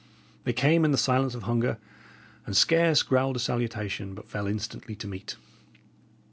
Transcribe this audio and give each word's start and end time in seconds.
They 0.45 0.51
came 0.53 0.83
in 0.83 0.89
the 0.89 0.97
silence 0.97 1.35
of 1.35 1.43
hunger, 1.43 1.77
and 2.47 2.57
scarce 2.57 3.03
growled 3.03 3.35
a 3.35 3.39
salutation, 3.39 4.15
but 4.15 4.27
fell 4.27 4.47
instantly 4.47 4.95
to 4.95 5.05
meat. 5.07 5.35